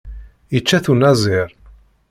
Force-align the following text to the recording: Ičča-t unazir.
Ičča-t 0.57 0.85
unazir. 0.93 1.47